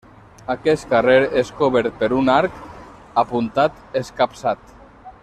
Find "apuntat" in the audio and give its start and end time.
3.25-3.79